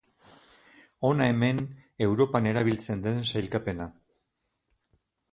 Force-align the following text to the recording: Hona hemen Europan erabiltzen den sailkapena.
Hona 1.09 1.25
hemen 1.33 1.59
Europan 2.05 2.47
erabiltzen 2.51 3.03
den 3.03 3.19
sailkapena. 3.33 3.87